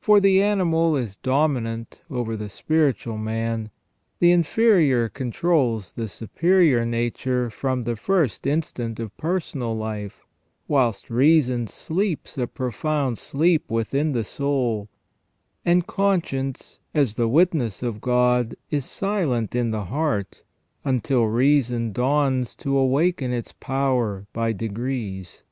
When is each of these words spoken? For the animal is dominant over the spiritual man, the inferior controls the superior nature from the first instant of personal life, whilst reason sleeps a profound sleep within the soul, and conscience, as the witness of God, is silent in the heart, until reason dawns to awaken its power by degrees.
For 0.00 0.20
the 0.20 0.42
animal 0.42 0.96
is 0.96 1.18
dominant 1.18 2.00
over 2.08 2.34
the 2.34 2.48
spiritual 2.48 3.18
man, 3.18 3.70
the 4.20 4.32
inferior 4.32 5.10
controls 5.10 5.92
the 5.92 6.08
superior 6.08 6.86
nature 6.86 7.50
from 7.50 7.84
the 7.84 7.94
first 7.94 8.46
instant 8.46 8.98
of 8.98 9.14
personal 9.18 9.76
life, 9.76 10.24
whilst 10.66 11.10
reason 11.10 11.66
sleeps 11.66 12.38
a 12.38 12.46
profound 12.46 13.18
sleep 13.18 13.70
within 13.70 14.12
the 14.12 14.24
soul, 14.24 14.88
and 15.62 15.86
conscience, 15.86 16.78
as 16.94 17.16
the 17.16 17.28
witness 17.28 17.82
of 17.82 18.00
God, 18.00 18.54
is 18.70 18.86
silent 18.86 19.54
in 19.54 19.72
the 19.72 19.84
heart, 19.84 20.42
until 20.86 21.24
reason 21.26 21.92
dawns 21.92 22.56
to 22.56 22.78
awaken 22.78 23.30
its 23.30 23.52
power 23.52 24.26
by 24.32 24.54
degrees. 24.54 25.42